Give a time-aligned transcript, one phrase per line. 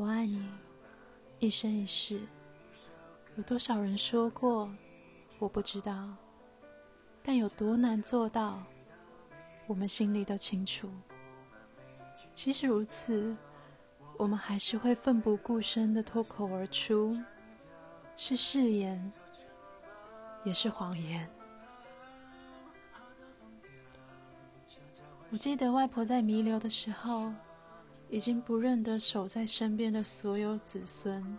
[0.00, 0.48] 我爱你，
[1.40, 2.22] 一生一世。
[3.36, 4.72] 有多少人说过，
[5.38, 6.08] 我不知道。
[7.22, 8.62] 但有多难做到，
[9.66, 10.90] 我们心里都清楚。
[12.32, 13.36] 即使如此，
[14.16, 17.14] 我们还是会奋不顾身的脱口而出，
[18.16, 19.12] 是誓言，
[20.44, 21.28] 也是谎言。
[25.30, 27.30] 我记得外婆在弥留的时候。
[28.10, 31.38] 已经不认得守在身边的所有子孙，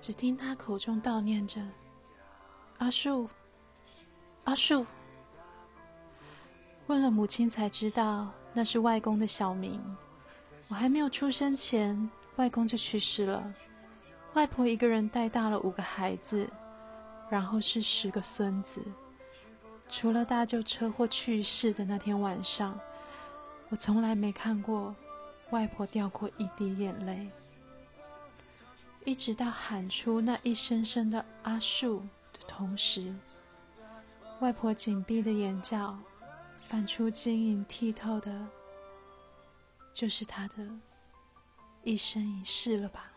[0.00, 1.60] 只听他口中悼念着
[2.78, 3.28] ：“阿树，
[4.44, 4.86] 阿树。”
[6.86, 9.80] 问了母亲才知道，那是外公的小名。
[10.68, 13.52] 我还没有出生前，外公就去世了。
[14.34, 16.48] 外婆一个人带大了五个孩子，
[17.28, 18.80] 然后是十个孙子。
[19.88, 22.78] 除了大舅车祸去世的那天晚上，
[23.70, 24.94] 我从来没看过。
[25.50, 27.28] 外婆掉过一滴眼泪，
[29.04, 32.00] 一直到喊出那一声声的“阿树”
[32.32, 33.12] 的同时，
[34.40, 35.98] 外婆紧闭的眼角
[36.56, 38.46] 泛出晶莹剔透的，
[39.92, 40.68] 就是她的
[41.82, 43.10] 一生一世了吧？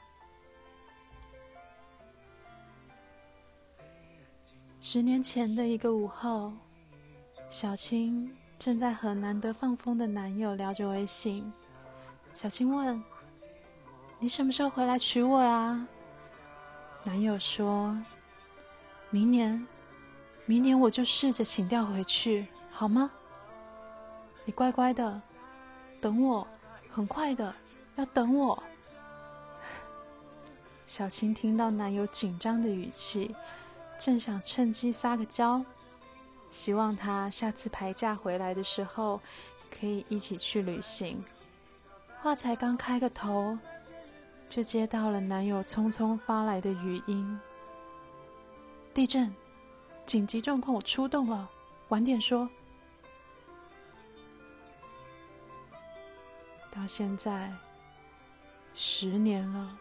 [4.81, 6.51] 十年前的一个午后，
[7.47, 11.53] 小青正在和难得放风的男友聊着微信。
[12.33, 13.01] 小青问
[14.19, 15.87] ：“你什么时候回来娶我呀？”
[17.05, 17.95] 男友说
[19.11, 19.67] ：“明年，
[20.45, 23.11] 明年我就试着请调回去，好吗？
[24.45, 25.21] 你乖乖的，
[26.01, 26.47] 等我，
[26.89, 27.53] 很快的，
[27.95, 28.63] 要等我。
[30.87, 33.35] ”小青听到男友紧张的语气，
[33.99, 35.63] 正想趁机撒个娇，
[36.49, 39.21] 希望他下次排假回来的时候，
[39.71, 41.23] 可以一起去旅行。
[42.23, 43.59] 话才刚开个头，
[44.47, 47.37] 就接到了男友匆匆发来的语音
[48.95, 49.35] ：“地震，
[50.05, 51.49] 紧急状况，我出动了，
[51.89, 52.49] 晚点说。”
[56.71, 57.51] 到现在
[58.73, 59.77] 十年了，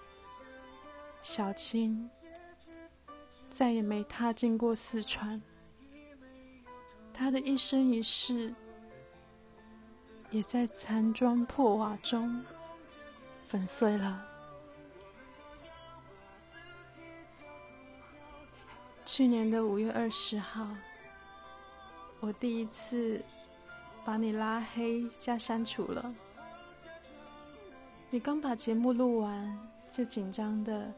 [1.22, 2.10] 小青
[3.48, 5.40] 再也没踏进过四川，
[7.14, 8.52] 她的一生一世。
[10.32, 12.42] 也在残砖破瓦中
[13.46, 14.26] 粉碎了。
[19.04, 20.66] 去年的五月二十号，
[22.20, 23.22] 我第一次
[24.06, 26.14] 把你拉黑加删除了。
[28.08, 30.90] 你刚把节目录完，就紧张的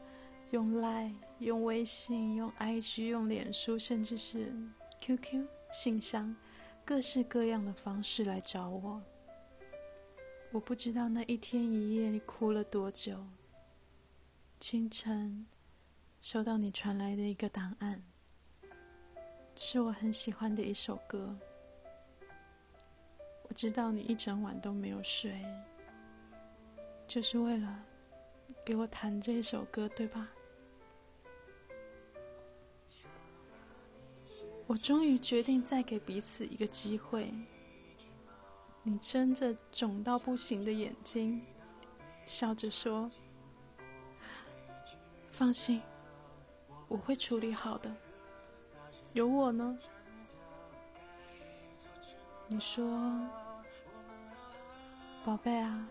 [0.51, 4.53] 用 Line、用微信、用 IG、用脸书，甚至是
[5.01, 6.33] QQ 信箱，
[6.85, 9.01] 各式各样的方式来找我。
[10.55, 13.21] 我不知道那一天一夜你哭了多久。
[14.57, 15.45] 清晨，
[16.21, 18.01] 收到你传来的一个档案，
[19.57, 21.37] 是我很喜欢的一首歌。
[23.49, 25.43] 我知道你一整晚都没有睡，
[27.05, 27.83] 就是为了
[28.63, 30.29] 给我弹这一首歌，对吧？
[34.67, 37.29] 我终于决定再给彼此一个机会。
[38.87, 41.41] 你睁着肿到不行的眼睛，
[42.23, 43.09] 笑着说
[45.27, 45.81] ：“放心，
[46.87, 47.91] 我会处理好的，
[49.13, 49.75] 有我呢。”
[52.47, 53.27] 你说
[55.25, 55.89] ：“宝贝啊，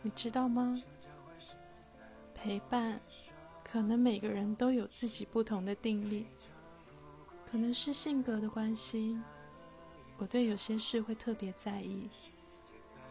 [0.00, 0.80] 你知道吗？
[2.36, 3.00] 陪伴，
[3.64, 6.24] 可能每个人都有自己不同的定义，
[7.50, 9.20] 可能是性格的关系。”
[10.22, 12.08] 我对有些事会特别在意，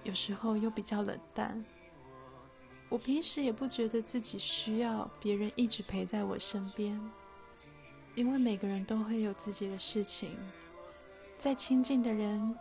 [0.03, 1.61] 有时候又比较冷淡。
[2.88, 6.97] 我平时也不觉得自己需要别人一直陪在我身边，
[8.16, 10.37] 因为每个人都会有自己的事情，
[11.37, 12.58] 再亲近的人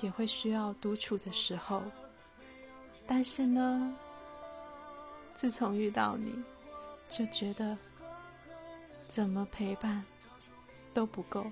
[0.00, 1.82] 也会需要独处的时候。
[3.06, 3.94] 但是呢，
[5.34, 6.32] 自从遇到你，
[7.10, 7.76] 就觉得
[9.06, 10.02] 怎么陪伴
[10.94, 11.44] 都不够。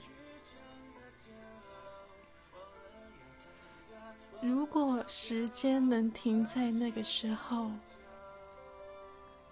[4.40, 7.70] 如果时间能停在那个时候，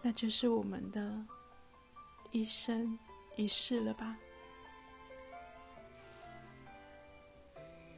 [0.00, 1.25] 那就是我们的
[2.31, 2.97] 一生
[3.35, 4.17] 一世了吧？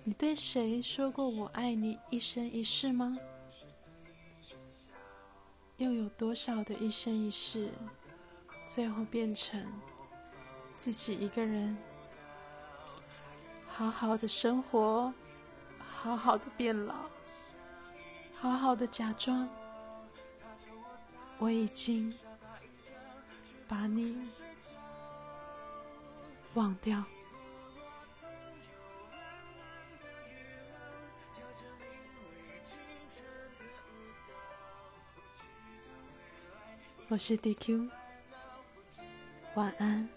[0.05, 3.19] 你对谁说过“我爱你一生一世”吗？
[5.77, 7.71] 又有多少的一生一世，
[8.67, 9.63] 最后变成
[10.79, 11.77] 自己一个人
[13.69, 15.13] 好好的生活？
[16.01, 16.95] 好好的变老，
[18.33, 19.49] 好好的假装，
[21.39, 22.13] 我已经
[23.67, 24.17] 把你
[26.55, 27.03] 忘掉。
[37.09, 37.91] 我是 DQ，
[39.55, 40.09] 晚安。